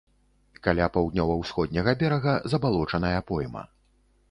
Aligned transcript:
Каля 0.67 0.87
паўднёва-ўсходняга 0.95 1.95
берага 2.01 2.35
забалочаная 2.55 3.15
пойма. 3.31 3.67